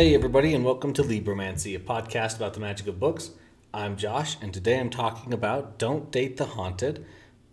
Hey, 0.00 0.14
everybody, 0.14 0.54
and 0.54 0.64
welcome 0.64 0.94
to 0.94 1.02
Libromancy, 1.02 1.76
a 1.76 1.78
podcast 1.78 2.36
about 2.36 2.54
the 2.54 2.60
magic 2.60 2.86
of 2.86 2.98
books. 2.98 3.32
I'm 3.74 3.98
Josh, 3.98 4.38
and 4.40 4.50
today 4.50 4.80
I'm 4.80 4.88
talking 4.88 5.34
about 5.34 5.78
Don't 5.78 6.10
Date 6.10 6.38
the 6.38 6.46
Haunted 6.46 7.04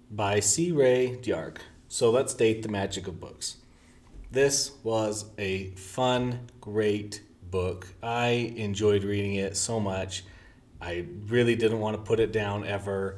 by 0.10 0.40
C. 0.40 0.72
Ray 0.72 1.18
Dyark. 1.22 1.58
So 1.90 2.10
let's 2.10 2.34
date 2.34 2.64
the 2.64 2.70
magic 2.70 3.06
of 3.06 3.20
books. 3.20 3.58
This 4.32 4.72
was 4.82 5.26
a 5.38 5.72
fun, 5.72 6.48
great 6.62 7.22
book. 7.52 7.94
I 8.02 8.54
enjoyed 8.56 9.04
reading 9.04 9.36
it 9.36 9.58
so 9.58 9.82
much. 9.82 10.24
I 10.80 11.06
really 11.28 11.58
didn't 11.58 11.82
want 11.82 11.98
to 11.98 12.02
put 12.02 12.22
it 12.22 12.32
down 12.32 12.66
ever. 12.66 13.18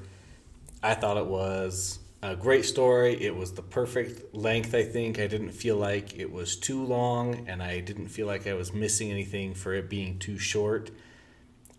I 0.81 0.95
thought 0.95 1.17
it 1.17 1.27
was 1.27 1.99
a 2.21 2.35
great 2.35 2.65
story. 2.65 3.21
It 3.21 3.35
was 3.35 3.53
the 3.53 3.61
perfect 3.61 4.35
length, 4.35 4.75
I 4.75 4.83
think. 4.83 5.19
I 5.19 5.27
didn't 5.27 5.51
feel 5.51 5.77
like 5.77 6.17
it 6.17 6.31
was 6.31 6.55
too 6.55 6.83
long, 6.83 7.47
and 7.47 7.63
I 7.63 7.79
didn't 7.79 8.09
feel 8.09 8.27
like 8.27 8.45
I 8.45 8.53
was 8.53 8.73
missing 8.73 9.09
anything 9.11 9.53
for 9.53 9.73
it 9.73 9.89
being 9.89 10.19
too 10.19 10.37
short. 10.37 10.91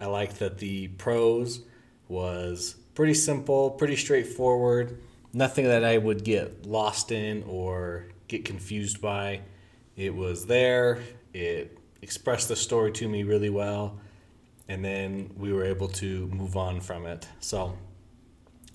I 0.00 0.06
liked 0.06 0.38
that 0.38 0.58
the 0.58 0.88
prose 0.88 1.60
was 2.08 2.76
pretty 2.94 3.14
simple, 3.14 3.70
pretty 3.70 3.96
straightforward, 3.96 4.98
nothing 5.32 5.66
that 5.66 5.84
I 5.84 5.98
would 5.98 6.24
get 6.24 6.64
lost 6.66 7.12
in 7.12 7.44
or 7.46 8.06
get 8.26 8.44
confused 8.44 9.00
by. 9.02 9.42
It 9.96 10.14
was 10.14 10.46
there, 10.46 11.00
it 11.34 11.78
expressed 12.00 12.48
the 12.48 12.56
story 12.56 12.92
to 12.92 13.08
me 13.08 13.24
really 13.24 13.50
well, 13.50 13.98
and 14.68 14.82
then 14.82 15.32
we 15.36 15.52
were 15.52 15.64
able 15.64 15.88
to 15.88 16.26
move 16.28 16.56
on 16.56 16.80
from 16.80 17.04
it. 17.04 17.28
So, 17.40 17.76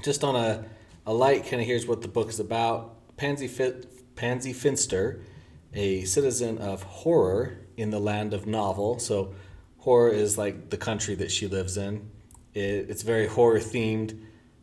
just 0.03 0.23
on 0.23 0.35
a 0.35 0.65
a 1.05 1.13
light 1.13 1.43
kind 1.43 1.61
of 1.61 1.67
here's 1.67 1.85
what 1.85 2.01
the 2.01 2.07
book 2.07 2.29
is 2.29 2.39
about. 2.39 3.15
Pansy, 3.17 3.49
Pansy 4.15 4.53
Finster, 4.53 5.21
a 5.73 6.03
citizen 6.03 6.57
of 6.57 6.83
horror 6.83 7.57
in 7.77 7.91
the 7.91 7.99
land 7.99 8.33
of 8.33 8.47
novel. 8.47 8.99
So, 8.99 9.33
horror 9.79 10.09
is 10.09 10.37
like 10.37 10.69
the 10.69 10.77
country 10.77 11.15
that 11.15 11.31
she 11.31 11.47
lives 11.47 11.77
in. 11.77 12.09
It, 12.53 12.89
it's 12.89 13.03
very 13.03 13.27
horror 13.27 13.59
themed. 13.59 14.19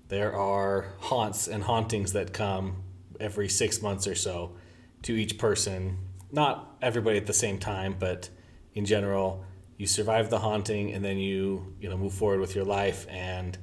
There 0.08 0.34
are 0.34 0.94
haunts 1.00 1.48
and 1.48 1.62
hauntings 1.62 2.12
that 2.12 2.32
come 2.32 2.82
every 3.20 3.48
six 3.48 3.80
months 3.80 4.06
or 4.06 4.14
so 4.14 4.56
to 5.02 5.14
each 5.14 5.38
person. 5.38 5.98
Not 6.30 6.77
everybody 6.82 7.18
at 7.18 7.27
the 7.27 7.32
same 7.32 7.58
time, 7.58 7.96
but 7.98 8.28
in 8.74 8.84
general, 8.84 9.44
you 9.77 9.86
survive 9.86 10.30
the 10.30 10.38
haunting 10.38 10.92
and 10.92 11.04
then 11.04 11.18
you 11.18 11.74
you 11.80 11.88
know 11.88 11.96
move 11.96 12.12
forward 12.12 12.40
with 12.40 12.54
your 12.54 12.64
life 12.64 13.06
and 13.08 13.58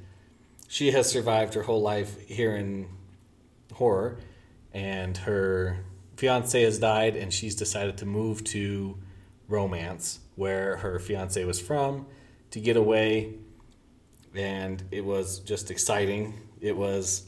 she 0.70 0.92
has 0.92 1.10
survived 1.10 1.54
her 1.54 1.64
whole 1.64 1.82
life 1.82 2.16
here 2.28 2.54
in 2.54 2.88
horror, 3.72 4.18
and 4.72 5.16
her 5.16 5.84
fiance 6.16 6.62
has 6.62 6.78
died, 6.78 7.16
and 7.16 7.34
she's 7.34 7.56
decided 7.56 7.98
to 7.98 8.06
move 8.06 8.44
to 8.44 8.96
romance, 9.48 10.20
where 10.36 10.76
her 10.76 11.00
fiance 11.00 11.44
was 11.44 11.60
from, 11.60 12.06
to 12.52 12.60
get 12.60 12.76
away. 12.76 13.34
And 14.32 14.80
it 14.92 15.04
was 15.04 15.40
just 15.40 15.72
exciting. 15.72 16.34
It 16.60 16.76
was 16.76 17.24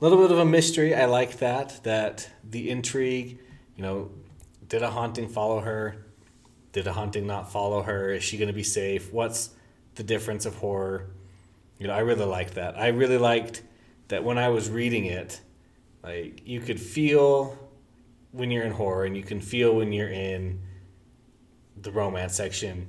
a 0.00 0.02
little 0.02 0.22
bit 0.22 0.32
of 0.32 0.38
a 0.38 0.46
mystery. 0.46 0.94
I 0.94 1.04
like 1.04 1.36
that. 1.40 1.78
That 1.82 2.30
the 2.48 2.70
intrigue, 2.70 3.38
you 3.76 3.82
know, 3.82 4.10
did 4.68 4.82
a 4.82 4.88
haunting 4.90 5.28
follow 5.28 5.60
her? 5.60 6.06
Did 6.72 6.86
a 6.86 6.94
haunting 6.94 7.26
not 7.26 7.52
follow 7.52 7.82
her? 7.82 8.14
Is 8.14 8.24
she 8.24 8.38
going 8.38 8.48
to 8.48 8.54
be 8.54 8.62
safe? 8.62 9.12
What's 9.12 9.50
the 9.96 10.02
difference 10.02 10.46
of 10.46 10.54
horror? 10.54 11.10
You 11.78 11.88
know, 11.88 11.94
I 11.94 12.00
really 12.00 12.24
liked 12.24 12.54
that. 12.54 12.78
I 12.78 12.88
really 12.88 13.18
liked 13.18 13.62
that 14.08 14.24
when 14.24 14.38
I 14.38 14.48
was 14.48 14.70
reading 14.70 15.06
it, 15.06 15.40
like 16.02 16.42
you 16.46 16.60
could 16.60 16.80
feel 16.80 17.58
when 18.32 18.50
you're 18.50 18.64
in 18.64 18.72
horror 18.72 19.04
and 19.04 19.16
you 19.16 19.22
can 19.22 19.40
feel 19.40 19.74
when 19.74 19.92
you're 19.92 20.10
in 20.10 20.60
the 21.76 21.90
romance 21.90 22.34
section 22.34 22.88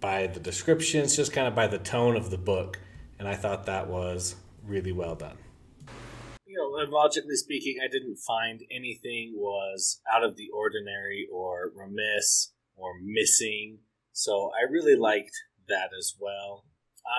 by 0.00 0.28
the 0.28 0.40
descriptions, 0.40 1.16
just 1.16 1.32
kind 1.32 1.48
of 1.48 1.54
by 1.54 1.66
the 1.66 1.78
tone 1.78 2.16
of 2.16 2.30
the 2.30 2.38
book. 2.38 2.78
And 3.18 3.26
I 3.26 3.34
thought 3.34 3.66
that 3.66 3.88
was 3.88 4.36
really 4.64 4.92
well 4.92 5.16
done. 5.16 5.36
You 6.46 6.56
know, 6.56 6.90
logically 6.90 7.34
speaking, 7.34 7.78
I 7.82 7.88
didn't 7.88 8.16
find 8.16 8.62
anything 8.70 9.34
was 9.36 10.00
out 10.12 10.22
of 10.22 10.36
the 10.36 10.48
ordinary 10.54 11.26
or 11.32 11.72
remiss 11.74 12.52
or 12.76 12.92
missing. 13.02 13.78
So 14.12 14.50
I 14.54 14.70
really 14.70 14.94
liked 14.94 15.34
that 15.68 15.90
as 15.96 16.14
well. 16.18 16.64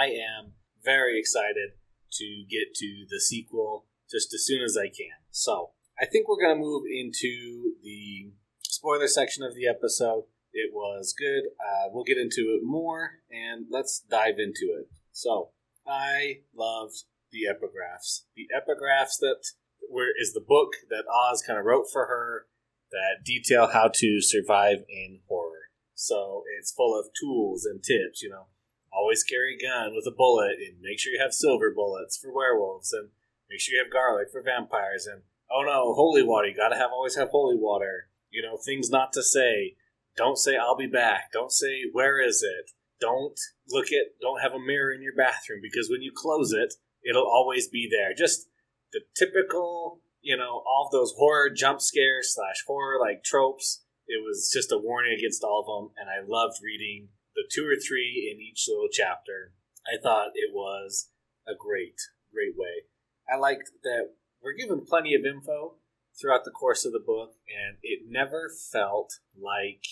I 0.01 0.07
am 0.07 0.53
very 0.84 1.19
excited 1.19 1.72
to 2.13 2.44
get 2.50 2.73
to 2.75 3.06
the 3.09 3.19
sequel 3.19 3.85
just 4.09 4.34
as 4.34 4.45
soon 4.45 4.62
as 4.63 4.78
I 4.78 4.88
can. 4.88 5.17
So 5.31 5.72
I 6.01 6.06
think 6.06 6.28
we're 6.28 6.41
going 6.41 6.56
to 6.56 6.62
move 6.62 6.84
into 6.90 7.73
the 7.84 8.31
spoiler 8.63 9.07
section 9.07 9.44
of 9.44 9.56
the 9.56 9.68
episode. 9.68 10.23
It 10.51 10.72
was 10.73 11.13
good. 11.18 11.50
Uh, 11.59 11.89
we'll 11.91 12.03
get 12.03 12.18
into 12.18 12.57
it 12.57 12.62
more 12.63 13.19
and 13.29 13.68
let's 13.69 14.00
dive 14.09 14.39
into 14.39 14.73
it. 14.79 14.89
So 15.12 15.50
I 15.88 16.41
loved 16.56 17.03
the 17.31 17.41
epigraphs. 17.47 18.23
The 18.35 18.47
epigraphs 18.56 19.19
that 19.19 19.44
were 19.89 20.09
is 20.19 20.34
the 20.34 20.45
book 20.45 20.73
that 20.89 21.03
Oz 21.07 21.44
kind 21.45 21.59
of 21.59 21.66
wrote 21.66 21.85
for 21.91 22.07
her 22.07 22.47
that 22.91 23.23
detail 23.23 23.69
how 23.72 23.91
to 23.94 24.22
survive 24.22 24.79
in 24.89 25.19
horror. 25.28 25.69
So 25.94 26.44
it's 26.57 26.72
full 26.72 26.97
of 26.97 27.07
tools 27.19 27.66
and 27.66 27.84
tips, 27.84 28.23
you 28.23 28.29
know 28.29 28.47
always 28.91 29.23
carry 29.23 29.55
a 29.55 29.61
gun 29.61 29.95
with 29.95 30.05
a 30.07 30.16
bullet 30.16 30.57
and 30.59 30.81
make 30.81 31.00
sure 31.00 31.13
you 31.13 31.22
have 31.22 31.33
silver 31.33 31.72
bullets 31.72 32.17
for 32.17 32.33
werewolves 32.33 32.94
and 32.94 33.09
make 33.50 33.59
sure 33.59 33.75
you 33.75 33.83
have 33.83 33.91
garlic 33.91 34.29
for 34.31 34.41
vampires 34.41 35.05
and 35.05 35.22
oh 35.51 35.63
no 35.63 35.94
holy 35.94 36.23
water 36.23 36.47
you 36.47 36.55
gotta 36.55 36.75
have 36.75 36.91
always 36.91 37.16
have 37.16 37.29
holy 37.29 37.57
water. 37.57 38.09
You 38.29 38.44
know 38.44 38.57
things 38.57 38.89
not 38.89 39.13
to 39.13 39.23
say. 39.23 39.75
Don't 40.16 40.38
say 40.38 40.57
i'll 40.57 40.77
be 40.77 40.88
back. 40.88 41.31
Don't 41.31 41.51
say 41.51 41.83
where 41.91 42.22
is 42.22 42.44
it? 42.44 42.72
Don't 43.00 43.39
look 43.69 43.88
at 43.88 44.19
don't 44.22 44.41
have 44.41 44.53
a 44.53 44.59
mirror 44.59 44.91
in 44.91 45.01
your 45.01 45.16
bathroom 45.16 45.59
because 45.61 45.89
when 45.89 46.01
you 46.01 46.11
close 46.16 46.51
it 46.51 46.75
it'll 47.03 47.27
always 47.27 47.67
be 47.67 47.88
there. 47.89 48.13
Just 48.13 48.47
the 48.91 49.01
typical 49.16 50.01
you 50.21 50.35
know 50.38 50.63
all 50.67 50.89
those 50.91 51.13
horror 51.17 51.50
jump 51.50 51.81
scares 51.81 52.33
slash 52.35 52.63
horror 52.67 53.00
like 53.00 53.23
tropes. 53.23 53.83
It 54.07 54.23
was 54.25 54.50
just 54.51 54.71
a 54.71 54.77
warning 54.77 55.16
against 55.17 55.44
all 55.44 55.61
of 55.61 55.67
them 55.67 55.94
and 55.95 56.09
i 56.09 56.25
loved 56.25 56.57
reading 56.63 57.09
the 57.39 57.50
two 57.50 57.66
or 57.66 57.79
three 57.79 58.29
in 58.31 58.41
each 58.41 58.66
little 58.67 58.89
chapter. 58.91 59.53
I 59.88 59.95
thought 60.01 60.35
it 60.35 60.51
was 60.53 61.09
a 61.47 61.53
great, 61.57 61.95
great 62.33 62.57
way. 62.57 62.83
I 63.31 63.38
liked 63.38 63.72
that 63.83 64.11
we're 64.44 64.53
given 64.53 64.85
plenty 64.85 65.16
of 65.16 65.25
info 65.25 65.75
throughout 66.19 66.44
the 66.44 66.51
course 66.51 66.83
of 66.83 66.91
the 66.91 67.00
book, 67.00 67.35
and 67.47 67.77
it 67.81 68.01
never 68.09 68.50
felt 68.50 69.13
like 69.39 69.85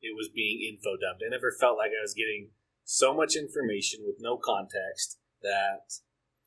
it 0.00 0.16
was 0.16 0.28
being 0.28 0.64
info 0.64 0.96
dumped. 0.96 1.22
I 1.24 1.30
never 1.30 1.52
felt 1.52 1.76
like 1.76 1.90
I 1.90 2.02
was 2.02 2.14
getting 2.14 2.50
so 2.84 3.12
much 3.12 3.36
information 3.36 4.00
with 4.06 4.16
no 4.20 4.38
context 4.38 5.18
that 5.42 6.00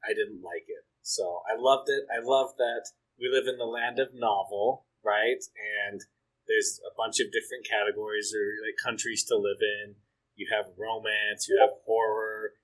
I 0.03 0.13
didn't 0.13 0.41
like 0.41 0.66
it. 0.67 0.85
So 1.01 1.41
I 1.45 1.59
loved 1.59 1.89
it. 1.89 2.05
I 2.09 2.23
love 2.23 2.55
that 2.57 2.89
we 3.19 3.29
live 3.29 3.47
in 3.47 3.57
the 3.57 3.66
land 3.66 3.99
of 3.99 4.13
novel, 4.13 4.85
right? 5.03 5.43
And 5.89 6.01
there's 6.47 6.79
a 6.81 6.95
bunch 6.97 7.19
of 7.19 7.31
different 7.31 7.67
categories 7.69 8.33
or 8.33 8.66
like 8.66 8.75
countries 8.81 9.23
to 9.25 9.35
live 9.35 9.61
in 9.61 9.95
you 10.39 10.47
have 10.55 10.72
romance, 10.79 11.51
you 11.51 11.59
have 11.59 11.75
horror, 11.85 12.55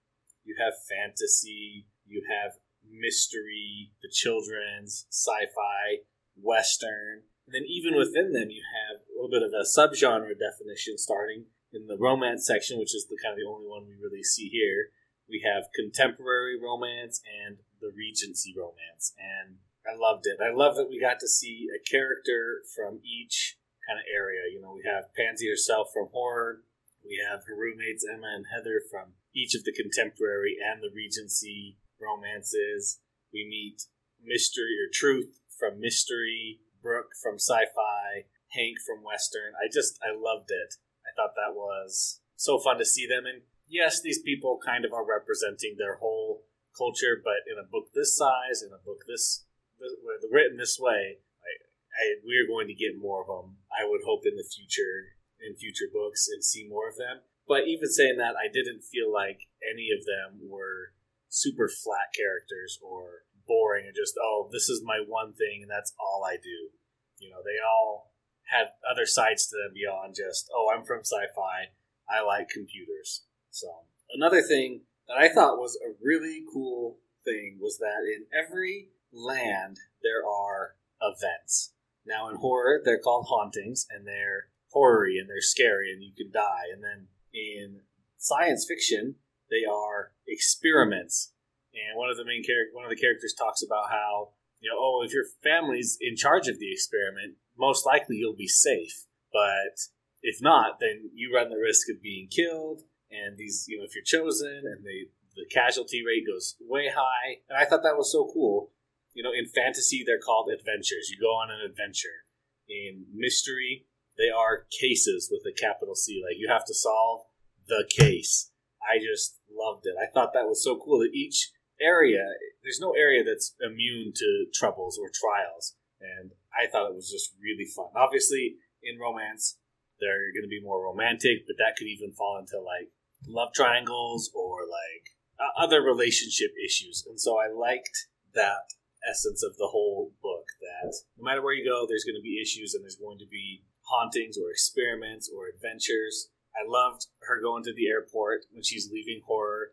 you 0.47 0.55
have 0.57 0.73
fantasy, 0.87 1.87
you 2.07 2.23
have 2.23 2.55
mystery, 2.87 3.91
the 4.01 4.07
children's, 4.07 5.05
sci 5.11 5.43
fi, 5.51 6.07
western. 6.39 7.27
And 7.45 7.53
then 7.53 7.67
even 7.67 7.99
within 7.99 8.31
them, 8.31 8.49
you 8.49 8.63
have 8.63 9.03
a 9.03 9.13
little 9.13 9.29
bit 9.29 9.43
of 9.43 9.51
a 9.51 9.67
subgenre 9.67 10.39
definition 10.39 10.97
starting 10.97 11.51
in 11.73 11.87
the 11.87 11.99
romance 11.99 12.47
section, 12.47 12.79
which 12.79 12.95
is 12.95 13.07
the 13.11 13.19
kind 13.21 13.33
of 13.33 13.39
the 13.43 13.51
only 13.51 13.67
one 13.67 13.83
we 13.85 13.99
really 13.99 14.23
see 14.23 14.47
here. 14.47 14.95
We 15.27 15.43
have 15.43 15.75
contemporary 15.75 16.55
romance 16.55 17.19
and 17.27 17.57
the 17.81 17.91
Regency 17.91 18.55
romance. 18.55 19.11
And 19.19 19.57
I 19.83 19.99
loved 19.99 20.25
it. 20.25 20.39
I 20.39 20.55
love 20.55 20.77
that 20.77 20.89
we 20.89 20.99
got 20.99 21.19
to 21.19 21.27
see 21.27 21.67
a 21.69 21.83
character 21.83 22.63
from 22.73 23.01
each 23.03 23.57
kind 23.85 23.99
of 23.99 24.05
area. 24.07 24.47
You 24.49 24.61
know, 24.61 24.73
we 24.73 24.87
have 24.87 25.13
Pansy 25.13 25.49
herself 25.49 25.89
from 25.93 26.09
horror, 26.13 26.63
we 27.05 27.21
have 27.21 27.45
her 27.45 27.55
roommates 27.55 28.05
Emma 28.05 28.33
and 28.33 28.45
Heather 28.49 28.81
from 28.89 29.13
each 29.33 29.53
of 29.53 29.63
the 29.63 29.73
contemporary 29.73 30.57
and 30.57 30.81
the 30.81 30.93
Regency 30.93 31.77
romances. 32.01 32.99
We 33.31 33.45
meet 33.47 33.85
Mystery 34.21 34.73
or 34.81 34.89
Truth 34.91 35.39
from 35.53 35.79
Mystery, 35.79 36.59
Brooke 36.81 37.13
from 37.21 37.35
Sci 37.35 37.69
Fi, 37.75 38.25
Hank 38.51 38.77
from 38.85 39.03
Western. 39.03 39.53
I 39.55 39.69
just, 39.71 39.99
I 40.01 40.17
loved 40.17 40.49
it. 40.49 40.75
I 41.05 41.13
thought 41.15 41.37
that 41.37 41.55
was 41.55 42.21
so 42.35 42.59
fun 42.59 42.77
to 42.79 42.85
see 42.85 43.05
them. 43.05 43.25
And 43.25 43.43
yes, 43.67 44.01
these 44.01 44.21
people 44.21 44.59
kind 44.65 44.83
of 44.83 44.93
are 44.93 45.05
representing 45.05 45.75
their 45.77 45.97
whole 45.97 46.43
culture, 46.75 47.21
but 47.23 47.45
in 47.47 47.57
a 47.57 47.67
book 47.67 47.93
this 47.93 48.17
size, 48.17 48.61
in 48.65 48.73
a 48.73 48.83
book 48.83 49.05
this, 49.07 49.45
this 49.79 49.93
written 50.31 50.57
this 50.57 50.77
way, 50.79 51.19
I, 51.43 51.51
I, 51.95 52.03
we're 52.25 52.47
going 52.47 52.67
to 52.67 52.73
get 52.73 52.99
more 52.99 53.21
of 53.21 53.27
them. 53.27 53.57
I 53.71 53.87
would 53.87 54.01
hope 54.05 54.25
in 54.25 54.35
the 54.35 54.43
future 54.43 55.14
in 55.45 55.55
future 55.55 55.89
books 55.91 56.27
and 56.27 56.43
see 56.43 56.67
more 56.67 56.89
of 56.89 56.97
them. 56.97 57.21
But 57.47 57.67
even 57.67 57.89
saying 57.89 58.17
that, 58.17 58.35
I 58.35 58.49
didn't 58.51 58.83
feel 58.83 59.13
like 59.13 59.47
any 59.61 59.89
of 59.93 60.05
them 60.05 60.49
were 60.49 60.93
super 61.29 61.69
flat 61.69 62.09
characters 62.15 62.79
or 62.81 63.25
boring 63.47 63.85
and 63.85 63.95
just, 63.95 64.15
oh, 64.21 64.49
this 64.51 64.69
is 64.69 64.81
my 64.83 64.99
one 65.05 65.33
thing 65.33 65.61
and 65.61 65.69
that's 65.69 65.93
all 65.99 66.25
I 66.25 66.37
do. 66.41 66.73
You 67.19 67.29
know, 67.29 67.43
they 67.45 67.61
all 67.61 68.11
had 68.49 68.73
other 68.89 69.05
sides 69.05 69.47
to 69.47 69.55
them 69.55 69.73
beyond 69.73 70.15
just, 70.15 70.49
oh, 70.53 70.71
I'm 70.73 70.85
from 70.85 71.01
sci 71.01 71.29
fi. 71.35 71.73
I 72.09 72.21
like 72.21 72.49
computers. 72.49 73.25
So 73.51 73.67
another 74.13 74.41
thing 74.41 74.81
that 75.07 75.17
I 75.17 75.29
thought 75.29 75.57
was 75.57 75.77
a 75.77 75.93
really 76.01 76.43
cool 76.51 76.97
thing 77.23 77.57
was 77.59 77.77
that 77.79 78.05
in 78.05 78.25
every 78.33 78.89
land 79.11 79.77
there 80.03 80.25
are 80.25 80.75
events. 81.01 81.73
Now 82.05 82.29
in 82.29 82.35
horror 82.37 82.81
they're 82.83 82.99
called 82.99 83.27
hauntings 83.29 83.87
and 83.89 84.05
they're 84.05 84.49
horror 84.75 85.07
and 85.07 85.29
they're 85.29 85.39
scary 85.39 85.91
and 85.91 86.03
you 86.03 86.11
can 86.11 86.31
die. 86.31 86.67
And 86.75 86.83
then 86.83 87.07
in 87.31 87.81
science 88.17 88.67
fiction 88.67 89.15
they 89.49 89.63
are 89.63 90.11
experiments. 90.27 91.31
And 91.71 91.97
one 91.97 92.09
of 92.09 92.17
the 92.17 92.25
main 92.25 92.43
character, 92.43 92.75
one 92.75 92.83
of 92.83 92.91
the 92.91 92.99
characters 92.99 93.33
talks 93.33 93.63
about 93.63 93.89
how 93.89 94.35
you 94.59 94.71
know, 94.71 94.77
oh, 94.79 95.03
if 95.05 95.13
your 95.13 95.25
family's 95.43 95.95
in 96.01 96.15
charge 96.15 96.47
of 96.47 96.57
the 96.57 96.71
experiment, 96.71 97.35
most 97.57 97.85
likely 97.85 98.17
you'll 98.17 98.35
be 98.35 98.47
safe. 98.47 99.05
But 99.31 99.77
if 100.23 100.41
not, 100.41 100.79
then 100.79 101.11
you 101.13 101.31
run 101.35 101.49
the 101.49 101.61
risk 101.61 101.87
of 101.89 102.01
being 102.01 102.27
killed. 102.27 102.81
And 103.11 103.37
these, 103.37 103.65
you 103.67 103.77
know, 103.77 103.85
if 103.85 103.93
you're 103.93 104.03
chosen 104.03 104.63
and 104.65 104.83
the 104.83 105.09
the 105.35 105.45
casualty 105.51 106.01
rate 106.01 106.23
goes 106.25 106.55
way 106.61 106.87
high. 106.87 107.43
And 107.49 107.57
I 107.59 107.65
thought 107.65 107.83
that 107.83 107.97
was 107.97 108.11
so 108.11 108.29
cool. 108.33 108.71
You 109.13 109.23
know, 109.23 109.31
in 109.31 109.45
fantasy, 109.45 110.03
they're 110.05 110.17
called 110.17 110.49
adventures. 110.49 111.11
You 111.11 111.19
go 111.19 111.35
on 111.35 111.51
an 111.51 111.59
adventure. 111.59 112.23
In 112.67 113.05
mystery, 113.13 113.85
they 114.17 114.29
are 114.29 114.65
cases 114.79 115.29
with 115.31 115.43
a 115.45 115.55
capital 115.55 115.95
C. 115.95 116.21
Like 116.25 116.37
you 116.37 116.47
have 116.49 116.65
to 116.65 116.73
solve 116.73 117.21
the 117.67 117.85
case. 117.89 118.51
I 118.81 118.99
just 118.99 119.39
loved 119.51 119.85
it. 119.85 119.95
I 120.01 120.11
thought 120.11 120.33
that 120.33 120.47
was 120.47 120.63
so 120.63 120.77
cool 120.77 120.99
that 120.99 121.11
each 121.13 121.51
area, 121.81 122.23
there's 122.63 122.79
no 122.79 122.93
area 122.93 123.23
that's 123.23 123.55
immune 123.59 124.13
to 124.15 124.45
troubles 124.53 124.97
or 124.97 125.09
trials. 125.09 125.75
And 125.99 126.31
I 126.53 126.69
thought 126.69 126.89
it 126.89 126.95
was 126.95 127.09
just 127.09 127.33
really 127.41 127.65
fun. 127.65 127.87
Obviously, 127.95 128.55
in 128.83 128.99
romance, 128.99 129.57
they're 129.99 130.31
going 130.33 130.43
to 130.43 130.49
be 130.49 130.61
more 130.61 130.83
romantic, 130.83 131.47
but 131.47 131.55
that 131.57 131.75
could 131.77 131.87
even 131.87 132.11
fall 132.11 132.37
into 132.37 132.59
like 132.59 132.91
love 133.27 133.49
triangles 133.53 134.29
or 134.35 134.59
like 134.61 135.15
other 135.57 135.81
relationship 135.81 136.51
issues. 136.63 137.03
And 137.07 137.19
so 137.19 137.39
I 137.39 137.47
liked 137.47 138.07
that 138.35 138.75
essence 139.09 139.43
of 139.43 139.57
the 139.57 139.67
whole 139.67 140.11
book 140.21 140.45
that 140.61 140.93
no 141.17 141.23
matter 141.23 141.41
where 141.41 141.53
you 141.53 141.65
go, 141.65 141.85
there's 141.87 142.03
going 142.03 142.17
to 142.17 142.23
be 142.23 142.41
issues 142.41 142.73
and 142.73 142.83
there's 142.83 142.95
going 142.97 143.19
to 143.19 143.27
be 143.29 143.63
hauntings 143.87 144.37
or 144.37 144.49
experiments 144.49 145.29
or 145.33 145.47
adventures. 145.47 146.29
I 146.55 146.67
loved 146.67 147.07
her 147.27 147.41
going 147.41 147.63
to 147.63 147.73
the 147.73 147.87
airport 147.87 148.45
when 148.51 148.63
she's 148.63 148.89
leaving 148.91 149.21
horror 149.25 149.71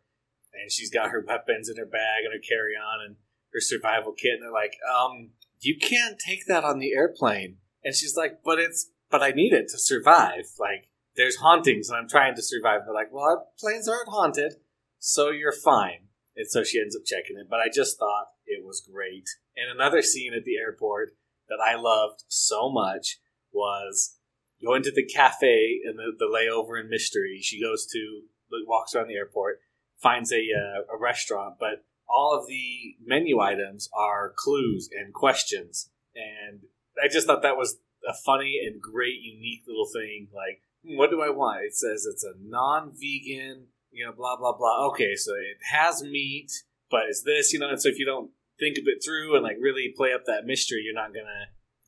and 0.52 0.70
she's 0.70 0.90
got 0.90 1.10
her 1.10 1.24
weapons 1.26 1.68
in 1.68 1.76
her 1.76 1.86
bag 1.86 2.24
and 2.24 2.32
her 2.32 2.40
carry 2.40 2.74
on 2.74 3.04
and 3.04 3.16
her 3.52 3.60
survival 3.60 4.12
kit. 4.12 4.34
And 4.34 4.42
they're 4.42 4.52
like, 4.52 4.76
um, 4.88 5.30
you 5.60 5.76
can't 5.78 6.18
take 6.18 6.46
that 6.46 6.64
on 6.64 6.78
the 6.78 6.92
airplane. 6.92 7.58
And 7.84 7.94
she's 7.94 8.16
like, 8.16 8.40
but 8.44 8.58
it's, 8.58 8.90
but 9.10 9.22
I 9.22 9.30
need 9.30 9.52
it 9.52 9.68
to 9.68 9.78
survive. 9.78 10.46
Like, 10.58 10.90
there's 11.16 11.36
hauntings 11.36 11.88
and 11.88 11.98
I'm 11.98 12.08
trying 12.08 12.34
to 12.34 12.42
survive. 12.42 12.82
They're 12.84 12.94
like, 12.94 13.12
well, 13.12 13.24
our 13.24 13.44
planes 13.58 13.88
aren't 13.88 14.08
haunted, 14.08 14.54
so 14.98 15.30
you're 15.30 15.52
fine. 15.52 16.08
And 16.36 16.48
so 16.48 16.64
she 16.64 16.80
ends 16.80 16.96
up 16.96 17.04
checking 17.04 17.36
it. 17.38 17.48
But 17.50 17.60
I 17.60 17.68
just 17.72 17.98
thought 17.98 18.28
it 18.46 18.64
was 18.64 18.80
great. 18.80 19.28
And 19.56 19.70
another 19.70 20.02
scene 20.02 20.32
at 20.34 20.44
the 20.44 20.56
airport 20.56 21.10
that 21.48 21.58
I 21.62 21.76
loved 21.76 22.24
so 22.28 22.70
much 22.70 23.18
was 23.52 24.16
going 24.64 24.82
to 24.82 24.92
the 24.92 25.04
cafe 25.04 25.80
and 25.84 25.98
the, 25.98 26.12
the 26.18 26.26
layover 26.26 26.80
in 26.80 26.88
Mystery. 26.88 27.40
She 27.42 27.60
goes 27.60 27.86
to, 27.86 28.22
walks 28.66 28.94
around 28.94 29.08
the 29.08 29.16
airport, 29.16 29.60
finds 29.98 30.32
a, 30.32 30.36
uh, 30.36 30.94
a 30.94 30.98
restaurant, 30.98 31.56
but 31.58 31.84
all 32.08 32.38
of 32.38 32.46
the 32.46 32.96
menu 33.04 33.40
items 33.40 33.88
are 33.92 34.34
clues 34.36 34.88
and 34.92 35.14
questions. 35.14 35.90
And 36.14 36.60
I 37.02 37.08
just 37.08 37.26
thought 37.26 37.42
that 37.42 37.56
was 37.56 37.78
a 38.08 38.14
funny 38.14 38.60
and 38.64 38.80
great, 38.80 39.20
unique 39.20 39.62
little 39.66 39.86
thing. 39.86 40.28
Like, 40.34 40.60
hmm, 40.84 40.96
what 40.96 41.10
do 41.10 41.22
I 41.22 41.30
want? 41.30 41.64
It 41.64 41.74
says 41.74 42.06
it's 42.06 42.24
a 42.24 42.34
non 42.38 42.92
vegan, 42.92 43.66
you 43.90 44.04
know, 44.04 44.12
blah, 44.12 44.36
blah, 44.36 44.56
blah. 44.56 44.86
Okay, 44.88 45.16
so 45.16 45.32
it 45.32 45.58
has 45.70 46.02
meat, 46.02 46.52
but 46.90 47.02
it's 47.08 47.22
this, 47.22 47.52
you 47.52 47.58
know, 47.58 47.70
and 47.70 47.80
so 47.80 47.88
if 47.88 47.98
you 47.98 48.06
don't 48.06 48.30
think 48.58 48.78
of 48.78 48.84
it 48.86 49.02
through 49.04 49.34
and 49.34 49.42
like 49.42 49.56
really 49.60 49.92
play 49.96 50.12
up 50.12 50.24
that 50.26 50.44
mystery, 50.44 50.82
you're 50.84 50.94
not 50.94 51.12
to 51.14 51.46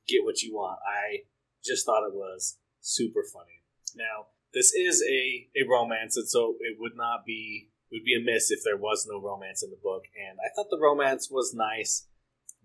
get 0.09 0.25
what 0.25 0.43
you 0.43 0.55
want. 0.55 0.79
I 0.87 1.25
just 1.65 1.87
thought 1.87 2.07
it 2.07 2.15
was 2.15 2.59
super 2.81 3.25
funny. 3.33 3.63
Now, 3.97 4.27
this 4.53 4.73
is 4.73 5.03
a, 5.03 5.49
a 5.57 5.69
romance, 5.69 6.17
and 6.17 6.29
so 6.29 6.57
it 6.61 6.77
would 6.79 6.97
not 6.97 7.25
be 7.27 7.71
would 7.93 8.05
be 8.05 8.17
amiss 8.17 8.51
if 8.51 8.61
there 8.65 8.77
was 8.77 9.07
no 9.09 9.21
romance 9.21 9.63
in 9.63 9.71
the 9.71 9.79
book. 9.81 10.03
And 10.19 10.39
I 10.45 10.51
thought 10.55 10.67
the 10.69 10.83
romance 10.83 11.31
was 11.31 11.55
nice. 11.55 12.09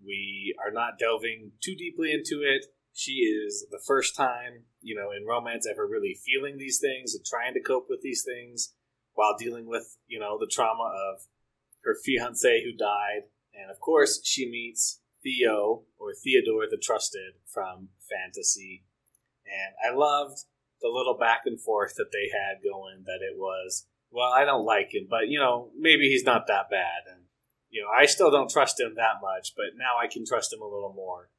We 0.04 0.56
are 0.58 0.72
not 0.72 0.98
delving 0.98 1.52
too 1.62 1.76
deeply 1.76 2.12
into 2.12 2.42
it. 2.42 2.66
She 2.92 3.12
is 3.12 3.66
the 3.70 3.80
first 3.86 4.16
time, 4.16 4.64
you 4.80 4.96
know, 4.96 5.12
in 5.12 5.26
romance 5.26 5.68
ever 5.70 5.86
really 5.86 6.18
feeling 6.26 6.58
these 6.58 6.80
things 6.80 7.14
and 7.14 7.24
trying 7.24 7.54
to 7.54 7.60
cope 7.60 7.86
with 7.88 8.00
these 8.02 8.24
things 8.24 8.74
while 9.14 9.36
dealing 9.38 9.68
with, 9.68 9.98
you 10.08 10.18
know, 10.18 10.36
the 10.38 10.50
trauma 10.50 10.90
of 11.12 11.22
her 11.84 11.94
fiance 11.94 12.64
who 12.64 12.76
died. 12.76 13.30
And 13.54 13.70
of 13.70 13.78
course, 13.78 14.20
she 14.24 14.50
meets 14.50 15.00
Theo 15.22 15.84
or 15.98 16.12
Theodore 16.14 16.66
the 16.68 16.78
Trusted 16.78 17.34
from 17.46 17.90
Fantasy. 18.08 18.84
And 19.50 19.74
I 19.84 19.96
loved 19.96 20.44
the 20.80 20.88
little 20.88 21.16
back 21.18 21.42
and 21.44 21.60
forth 21.60 21.94
that 21.96 22.10
they 22.12 22.30
had 22.32 22.62
going, 22.62 23.04
that 23.04 23.20
it 23.20 23.36
was 23.36 23.86
well, 24.12 24.32
I 24.32 24.44
don't 24.44 24.64
like 24.64 24.92
him, 24.92 25.06
but 25.08 25.28
you 25.28 25.38
know, 25.38 25.70
maybe 25.78 26.08
he's 26.08 26.24
not 26.24 26.46
that 26.48 26.70
bad. 26.70 27.02
And 27.10 27.24
you 27.70 27.82
know, 27.82 27.88
I 27.88 28.06
still 28.06 28.30
don't 28.30 28.50
trust 28.50 28.80
him 28.80 28.94
that 28.96 29.22
much, 29.22 29.54
but 29.56 29.76
now 29.76 30.02
I 30.02 30.08
can 30.08 30.26
trust 30.26 30.52
him 30.52 30.60
a 30.60 30.64
little 30.64 30.92
more. 30.94 31.30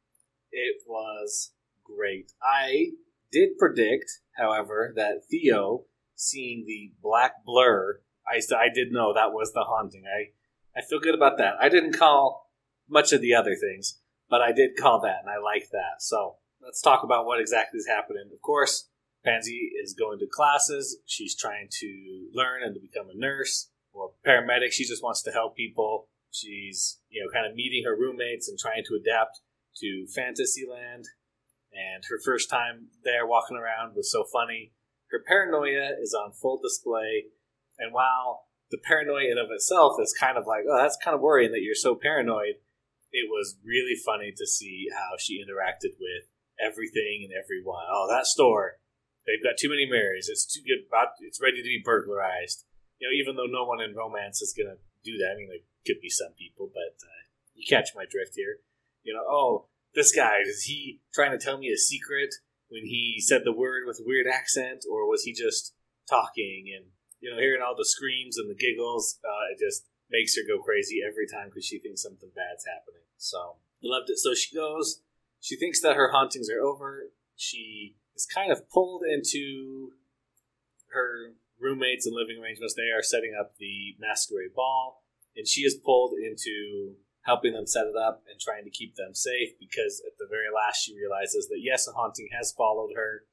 It 0.51 0.83
was 0.87 1.51
great. 1.83 2.31
I 2.41 2.91
did 3.31 3.57
predict, 3.57 4.19
however, 4.37 4.93
that 4.95 5.25
Theo 5.29 5.85
seeing 6.15 6.65
the 6.65 6.93
black 7.01 7.43
blur, 7.45 8.01
I 8.27 8.41
I 8.55 8.69
did 8.73 8.91
know 8.91 9.13
that 9.13 9.33
was 9.33 9.51
the 9.53 9.65
haunting. 9.67 10.03
I 10.05 10.31
I 10.77 10.81
feel 10.81 10.99
good 10.99 11.15
about 11.15 11.37
that. 11.37 11.55
I 11.59 11.67
didn't 11.67 11.97
call 11.97 12.49
much 12.89 13.11
of 13.11 13.21
the 13.21 13.33
other 13.33 13.55
things, 13.55 13.99
but 14.29 14.41
I 14.41 14.51
did 14.51 14.77
call 14.79 15.01
that, 15.01 15.19
and 15.21 15.29
I 15.29 15.37
like 15.37 15.69
that. 15.71 16.01
So 16.01 16.37
let's 16.63 16.81
talk 16.81 17.03
about 17.03 17.25
what 17.25 17.39
exactly 17.39 17.77
is 17.77 17.87
happening. 17.87 18.29
Of 18.33 18.41
course, 18.41 18.87
Pansy 19.23 19.71
is 19.81 19.93
going 19.93 20.19
to 20.19 20.27
classes. 20.27 20.97
She's 21.05 21.35
trying 21.35 21.67
to 21.79 22.27
learn 22.33 22.63
and 22.63 22.73
to 22.73 22.79
become 22.79 23.07
a 23.09 23.17
nurse 23.17 23.69
or 23.93 24.11
paramedic. 24.25 24.71
She 24.71 24.85
just 24.85 25.03
wants 25.03 25.21
to 25.23 25.31
help 25.31 25.55
people. 25.55 26.07
She's, 26.31 26.99
you 27.09 27.23
know, 27.23 27.31
kind 27.31 27.45
of 27.45 27.55
meeting 27.55 27.83
her 27.85 27.95
roommates 27.95 28.47
and 28.47 28.57
trying 28.57 28.83
to 28.87 28.95
adapt 28.99 29.41
to 29.77 30.07
Fantasyland. 30.07 31.05
And 31.73 32.03
her 32.09 32.19
first 32.23 32.49
time 32.49 32.87
there 33.03 33.27
walking 33.27 33.57
around 33.57 33.95
was 33.95 34.11
so 34.11 34.23
funny. 34.23 34.73
Her 35.11 35.19
paranoia 35.25 35.95
is 36.01 36.13
on 36.13 36.31
full 36.31 36.59
display. 36.61 37.25
And 37.77 37.93
while 37.93 38.45
the 38.71 38.77
paranoia 38.77 39.31
in 39.31 39.37
of 39.37 39.51
itself 39.51 39.97
is 40.01 40.15
kind 40.17 40.37
of 40.37 40.47
like, 40.47 40.63
oh, 40.69 40.77
that's 40.77 40.97
kind 41.03 41.15
of 41.15 41.21
worrying 41.21 41.51
that 41.51 41.61
you're 41.61 41.75
so 41.75 41.95
paranoid, 41.95 42.55
it 43.11 43.29
was 43.29 43.57
really 43.63 43.95
funny 43.95 44.33
to 44.37 44.47
see 44.47 44.87
how 44.91 45.17
she 45.17 45.43
interacted 45.43 45.99
with 45.99 46.31
everything 46.61 47.25
and 47.25 47.33
everyone. 47.33 47.85
Oh, 47.89 48.07
that 48.09 48.25
store 48.25 48.81
They've 49.25 49.43
got 49.43 49.57
too 49.57 49.69
many 49.69 49.85
mirrors. 49.85 50.29
It's 50.29 50.45
too 50.45 50.61
good. 50.65 50.89
It's 51.21 51.41
ready 51.41 51.57
to 51.57 51.69
be 51.69 51.81
burglarized. 51.83 52.65
You 52.99 53.07
know, 53.07 53.13
even 53.13 53.35
though 53.35 53.49
no 53.49 53.65
one 53.65 53.81
in 53.81 53.95
romance 53.95 54.41
is 54.41 54.53
gonna 54.53 54.77
do 55.03 55.17
that. 55.17 55.33
I 55.33 55.37
mean, 55.37 55.49
there 55.49 55.65
could 55.85 56.01
be 56.01 56.09
some 56.09 56.33
people, 56.37 56.69
but 56.73 56.97
uh, 57.01 57.21
you 57.53 57.65
catch 57.67 57.89
my 57.95 58.05
drift 58.05 58.33
here. 58.35 58.61
You 59.03 59.13
know, 59.13 59.25
oh, 59.25 59.67
this 59.93 60.13
guy 60.13 60.41
is 60.45 60.63
he 60.63 61.01
trying 61.13 61.31
to 61.31 61.43
tell 61.43 61.57
me 61.57 61.69
a 61.69 61.77
secret 61.77 62.33
when 62.69 62.85
he 62.85 63.19
said 63.19 63.41
the 63.43 63.53
word 63.53 63.83
with 63.85 63.99
a 63.99 64.05
weird 64.05 64.27
accent, 64.27 64.85
or 64.89 65.09
was 65.09 65.23
he 65.23 65.33
just 65.33 65.73
talking? 66.09 66.71
And 66.75 66.85
you 67.19 67.29
know, 67.29 67.37
hearing 67.37 67.61
all 67.61 67.75
the 67.75 67.85
screams 67.85 68.37
and 68.37 68.49
the 68.49 68.55
giggles, 68.55 69.19
uh, 69.23 69.53
it 69.53 69.59
just 69.59 69.85
makes 70.09 70.35
her 70.35 70.41
go 70.47 70.61
crazy 70.61 71.01
every 71.05 71.27
time 71.27 71.49
because 71.49 71.65
she 71.65 71.79
thinks 71.79 72.01
something 72.01 72.29
bad's 72.35 72.65
happening. 72.65 73.05
So 73.17 73.57
loved 73.83 74.09
it. 74.09 74.17
So 74.17 74.33
she 74.33 74.55
goes. 74.55 75.01
She 75.41 75.57
thinks 75.57 75.81
that 75.81 75.95
her 75.95 76.11
hauntings 76.11 76.49
are 76.49 76.61
over. 76.61 77.09
She 77.35 77.95
is 78.15 78.25
kind 78.25 78.51
of 78.51 78.69
pulled 78.69 79.03
into 79.03 79.91
her 80.93 81.33
roommates 81.59 82.05
and 82.05 82.15
living 82.15 82.41
arrangements. 82.41 82.75
They 82.75 82.95
are 82.95 83.03
setting 83.03 83.33
up 83.37 83.55
the 83.57 83.95
masquerade 83.99 84.53
ball, 84.55 85.03
and 85.35 85.47
she 85.47 85.61
is 85.61 85.75
pulled 85.75 86.13
into 86.13 86.95
helping 87.23 87.53
them 87.53 87.67
set 87.67 87.85
it 87.85 87.95
up 87.95 88.23
and 88.29 88.39
trying 88.39 88.63
to 88.63 88.71
keep 88.71 88.95
them 88.95 89.13
safe 89.13 89.57
because 89.59 90.01
at 90.05 90.17
the 90.17 90.27
very 90.29 90.49
last 90.53 90.85
she 90.85 90.95
realizes 90.95 91.47
that 91.49 91.61
yes, 91.61 91.87
a 91.87 91.91
haunting 91.91 92.29
has 92.31 92.51
followed 92.51 92.91
her, 92.95 93.25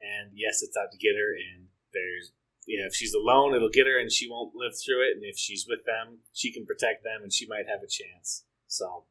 and 0.00 0.32
yes, 0.34 0.62
it's 0.62 0.76
out 0.76 0.90
to 0.90 0.98
get 0.98 1.16
her. 1.16 1.32
And 1.32 1.68
there's 1.92 2.32
you 2.66 2.80
know, 2.80 2.86
if 2.86 2.94
she's 2.94 3.14
alone, 3.14 3.54
it'll 3.54 3.68
get 3.68 3.86
her 3.86 3.98
and 3.98 4.10
she 4.10 4.30
won't 4.30 4.54
live 4.54 4.72
through 4.78 5.02
it. 5.08 5.16
And 5.16 5.24
if 5.24 5.36
she's 5.36 5.66
with 5.68 5.84
them, 5.84 6.18
she 6.32 6.52
can 6.52 6.64
protect 6.64 7.02
them 7.02 7.20
and 7.22 7.32
she 7.32 7.46
might 7.46 7.68
have 7.68 7.82
a 7.82 7.90
chance. 7.90 8.44
So 8.68 9.04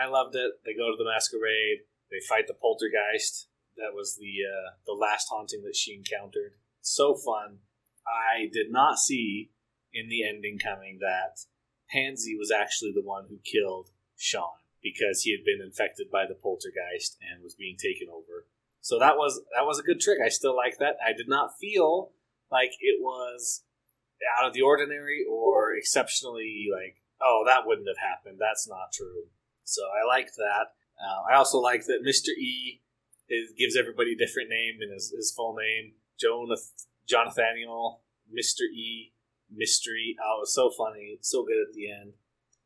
I 0.00 0.08
loved 0.08 0.34
it. 0.36 0.52
They 0.64 0.74
go 0.74 0.90
to 0.90 0.96
the 0.96 1.08
masquerade, 1.08 1.84
they 2.10 2.20
fight 2.28 2.46
the 2.46 2.54
poltergeist, 2.54 3.48
that 3.78 3.94
was 3.94 4.16
the 4.16 4.42
uh, 4.44 4.74
the 4.86 4.92
last 4.92 5.28
haunting 5.30 5.62
that 5.62 5.76
she 5.76 5.94
encountered. 5.94 6.54
So 6.80 7.14
fun. 7.14 7.58
I 8.06 8.48
did 8.52 8.70
not 8.70 8.98
see 8.98 9.50
in 9.92 10.08
the 10.08 10.26
ending 10.26 10.58
coming 10.58 10.98
that 11.00 11.44
Pansy 11.90 12.36
was 12.36 12.50
actually 12.50 12.92
the 12.92 13.02
one 13.02 13.26
who 13.28 13.38
killed 13.44 13.90
Sean 14.16 14.64
because 14.82 15.22
he 15.22 15.32
had 15.32 15.44
been 15.44 15.64
infected 15.64 16.10
by 16.10 16.24
the 16.26 16.34
poltergeist 16.34 17.16
and 17.20 17.42
was 17.42 17.54
being 17.54 17.76
taken 17.76 18.08
over. 18.08 18.46
So 18.80 18.98
that 18.98 19.16
was 19.16 19.40
that 19.56 19.66
was 19.66 19.78
a 19.78 19.82
good 19.82 20.00
trick. 20.00 20.18
I 20.24 20.28
still 20.28 20.56
like 20.56 20.78
that. 20.78 20.96
I 21.04 21.12
did 21.12 21.28
not 21.28 21.58
feel 21.58 22.12
like 22.50 22.72
it 22.80 23.00
was 23.00 23.62
out 24.38 24.46
of 24.46 24.54
the 24.54 24.62
ordinary 24.62 25.24
or 25.30 25.74
exceptionally 25.74 26.66
like, 26.72 26.96
oh, 27.20 27.44
that 27.46 27.66
wouldn't 27.66 27.88
have 27.88 27.98
happened. 27.98 28.38
That's 28.40 28.68
not 28.68 28.92
true. 28.92 29.28
So 29.68 29.82
I 29.82 30.06
liked 30.06 30.36
that. 30.36 30.72
Uh, 30.98 31.30
I 31.30 31.36
also 31.36 31.58
like 31.58 31.84
that 31.86 32.02
Mr. 32.04 32.30
E 32.30 32.80
is, 33.28 33.52
gives 33.56 33.76
everybody 33.76 34.14
a 34.14 34.16
different 34.16 34.48
name 34.48 34.78
and 34.80 34.92
his, 34.92 35.10
his 35.10 35.30
full 35.30 35.54
name. 35.54 35.92
Jonath- 36.16 36.86
Jonathaniel, 37.06 38.00
Mr. 38.32 38.62
E, 38.62 39.12
Mystery. 39.50 40.16
Oh, 40.18 40.38
it 40.38 40.40
was 40.40 40.54
so 40.54 40.70
funny. 40.70 41.18
So 41.20 41.44
good 41.44 41.60
at 41.68 41.74
the 41.74 41.90
end. 41.90 42.14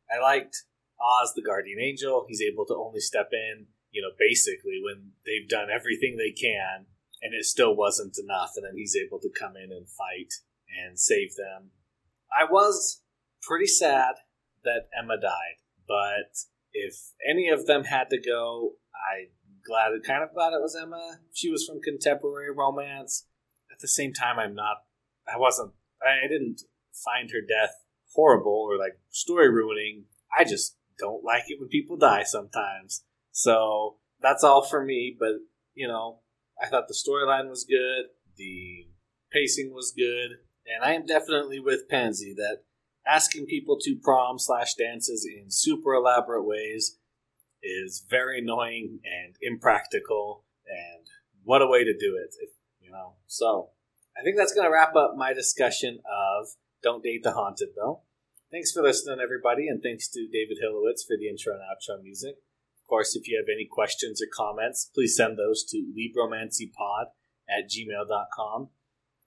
I 0.09 0.21
liked 0.21 0.63
Oz, 0.99 1.33
the 1.35 1.41
guardian 1.41 1.79
angel. 1.79 2.25
He's 2.27 2.41
able 2.41 2.65
to 2.67 2.75
only 2.75 2.99
step 2.99 3.29
in, 3.33 3.67
you 3.91 4.01
know, 4.01 4.11
basically 4.17 4.81
when 4.83 5.11
they've 5.25 5.47
done 5.47 5.67
everything 5.69 6.15
they 6.17 6.31
can 6.31 6.85
and 7.21 7.33
it 7.33 7.45
still 7.45 7.75
wasn't 7.75 8.17
enough. 8.17 8.53
And 8.55 8.65
then 8.65 8.75
he's 8.75 8.95
able 8.95 9.19
to 9.19 9.29
come 9.29 9.55
in 9.55 9.71
and 9.71 9.87
fight 9.87 10.33
and 10.83 10.99
save 10.99 11.35
them. 11.35 11.71
I 12.31 12.45
was 12.49 13.01
pretty 13.41 13.67
sad 13.67 14.15
that 14.63 14.87
Emma 14.97 15.19
died, 15.19 15.59
but 15.87 16.45
if 16.73 16.95
any 17.29 17.49
of 17.49 17.65
them 17.65 17.85
had 17.85 18.09
to 18.09 18.19
go, 18.19 18.73
I 18.93 19.29
glad, 19.65 19.91
kind 20.05 20.23
of 20.23 20.33
glad 20.33 20.53
it 20.53 20.61
was 20.61 20.75
Emma. 20.75 21.19
She 21.33 21.49
was 21.49 21.65
from 21.65 21.81
contemporary 21.81 22.51
romance. 22.51 23.25
At 23.71 23.79
the 23.79 23.87
same 23.87 24.13
time, 24.13 24.39
I'm 24.39 24.55
not. 24.55 24.77
I 25.31 25.37
wasn't. 25.37 25.73
I 26.01 26.27
didn't 26.27 26.61
find 26.93 27.31
her 27.31 27.41
death 27.41 27.75
horrible 28.13 28.67
or 28.69 28.77
like 28.77 28.99
story 29.09 29.49
ruining. 29.49 30.05
I 30.37 30.43
just 30.43 30.77
don't 30.99 31.23
like 31.23 31.43
it 31.47 31.59
when 31.59 31.69
people 31.69 31.97
die 31.97 32.23
sometimes. 32.23 33.03
So 33.31 33.97
that's 34.21 34.43
all 34.43 34.63
for 34.63 34.83
me. 34.83 35.15
But 35.17 35.35
you 35.73 35.87
know, 35.87 36.19
I 36.61 36.67
thought 36.67 36.87
the 36.87 36.93
storyline 36.93 37.49
was 37.49 37.65
good. 37.65 38.05
The 38.37 38.87
pacing 39.31 39.73
was 39.73 39.93
good. 39.95 40.37
And 40.65 40.83
I 40.83 40.93
am 40.93 41.05
definitely 41.05 41.59
with 41.59 41.89
Pansy 41.89 42.33
that 42.37 42.59
asking 43.07 43.45
people 43.45 43.77
to 43.81 43.95
prom 44.01 44.39
slash 44.39 44.75
dances 44.75 45.25
in 45.25 45.49
super 45.49 45.93
elaborate 45.93 46.45
ways 46.45 46.97
is 47.61 48.05
very 48.09 48.39
annoying 48.39 48.99
and 49.03 49.35
impractical. 49.41 50.43
And 50.67 51.07
what 51.43 51.61
a 51.61 51.67
way 51.67 51.83
to 51.83 51.93
do 51.93 52.17
it, 52.21 52.35
if, 52.41 52.49
you 52.81 52.91
know. 52.91 53.13
So 53.27 53.69
I 54.17 54.23
think 54.23 54.37
that's 54.37 54.53
going 54.53 54.67
to 54.67 54.71
wrap 54.71 54.95
up 54.95 55.15
my 55.17 55.33
discussion 55.33 55.99
of 56.05 56.47
Don't 56.81 57.03
Date 57.03 57.23
the 57.23 57.33
Haunted, 57.33 57.69
though. 57.75 58.01
Thanks 58.51 58.71
for 58.71 58.83
listening, 58.83 59.19
everybody, 59.21 59.67
and 59.67 59.81
thanks 59.81 60.07
to 60.09 60.27
David 60.31 60.57
Hilowitz 60.63 61.01
for 61.07 61.17
the 61.17 61.27
intro 61.27 61.53
and 61.53 61.61
outro 61.61 62.01
music. 62.03 62.35
Of 62.83 62.87
course, 62.87 63.15
if 63.15 63.27
you 63.27 63.37
have 63.37 63.51
any 63.51 63.65
questions 63.65 64.21
or 64.21 64.27
comments, 64.31 64.91
please 64.93 65.15
send 65.15 65.39
those 65.39 65.63
to 65.65 65.77
libromancypod 65.97 67.05
at 67.49 67.69
gmail.com. 67.69 68.69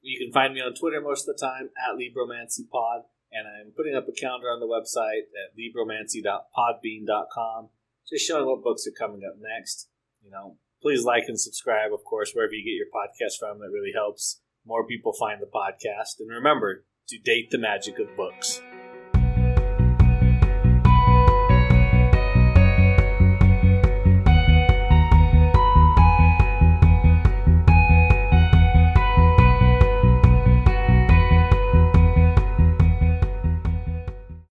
You 0.03 0.25
can 0.25 0.33
find 0.33 0.55
me 0.55 0.61
on 0.61 0.75
Twitter 0.75 1.01
most 1.01 1.29
of 1.29 1.35
the 1.35 1.45
time 1.45 1.71
at 1.77 1.99
libromancypod, 1.99 3.03
and 3.37 3.47
I'm 3.47 3.73
putting 3.77 3.95
up 3.95 4.09
a 4.09 4.13
calendar 4.13 4.49
on 4.49 4.61
the 4.61 4.67
website 4.67 5.29
at 5.37 5.55
libromancy.podbean.com, 5.59 7.69
just 8.09 8.27
showing 8.27 8.47
what 8.47 8.63
books 8.63 8.87
are 8.87 8.99
coming 8.99 9.21
up 9.29 9.37
next. 9.39 9.91
You 10.23 10.31
know, 10.31 10.57
please 10.81 11.05
like 11.05 11.29
and 11.29 11.39
subscribe, 11.39 11.93
of 11.93 12.03
course, 12.05 12.33
wherever 12.33 12.55
you 12.55 12.65
get 12.65 12.71
your 12.71 12.87
podcast 12.87 13.37
from. 13.39 13.59
That 13.61 13.73
really 13.73 13.93
helps 13.95 14.41
more 14.65 14.87
people 14.87 15.13
find 15.13 15.43
the 15.43 15.47
podcast. 15.47 16.19
And 16.19 16.31
remember 16.31 16.87
to 17.09 17.19
date 17.19 17.51
the 17.51 17.59
magic 17.59 17.99
of 17.99 18.17
books. 18.17 18.63